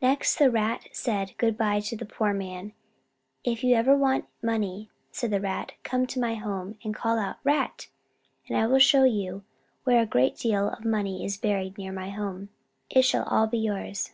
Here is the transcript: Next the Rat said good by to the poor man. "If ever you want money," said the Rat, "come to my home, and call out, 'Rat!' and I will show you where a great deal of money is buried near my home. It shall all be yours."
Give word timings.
Next 0.00 0.40
the 0.40 0.50
Rat 0.50 0.88
said 0.90 1.38
good 1.38 1.56
by 1.56 1.78
to 1.78 1.96
the 1.96 2.04
poor 2.04 2.34
man. 2.34 2.72
"If 3.44 3.62
ever 3.62 3.92
you 3.92 3.96
want 3.96 4.24
money," 4.42 4.90
said 5.12 5.30
the 5.30 5.40
Rat, 5.40 5.74
"come 5.84 6.04
to 6.08 6.18
my 6.18 6.34
home, 6.34 6.78
and 6.82 6.92
call 6.92 7.16
out, 7.16 7.36
'Rat!' 7.44 7.86
and 8.48 8.56
I 8.58 8.66
will 8.66 8.80
show 8.80 9.04
you 9.04 9.44
where 9.84 10.02
a 10.02 10.04
great 10.04 10.36
deal 10.36 10.68
of 10.70 10.84
money 10.84 11.24
is 11.24 11.36
buried 11.36 11.78
near 11.78 11.92
my 11.92 12.10
home. 12.10 12.48
It 12.90 13.02
shall 13.02 13.22
all 13.22 13.46
be 13.46 13.58
yours." 13.58 14.10